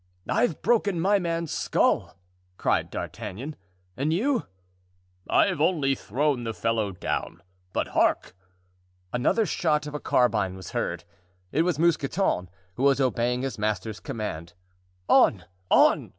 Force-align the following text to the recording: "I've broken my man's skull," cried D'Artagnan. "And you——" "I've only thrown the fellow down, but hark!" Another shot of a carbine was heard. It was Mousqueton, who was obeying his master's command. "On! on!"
"I've 0.27 0.63
broken 0.63 0.99
my 0.99 1.19
man's 1.19 1.51
skull," 1.51 2.17
cried 2.57 2.89
D'Artagnan. 2.89 3.55
"And 3.95 4.11
you——" 4.11 4.47
"I've 5.29 5.61
only 5.61 5.93
thrown 5.93 6.43
the 6.43 6.55
fellow 6.55 6.91
down, 6.91 7.43
but 7.71 7.89
hark!" 7.89 8.35
Another 9.13 9.45
shot 9.45 9.85
of 9.85 9.93
a 9.93 9.99
carbine 9.99 10.55
was 10.55 10.71
heard. 10.71 11.03
It 11.51 11.61
was 11.61 11.77
Mousqueton, 11.77 12.49
who 12.77 12.81
was 12.81 12.99
obeying 12.99 13.43
his 13.43 13.59
master's 13.59 13.99
command. 13.99 14.55
"On! 15.07 15.45
on!" 15.69 16.09